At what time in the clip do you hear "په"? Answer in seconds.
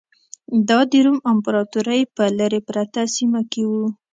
2.15-2.23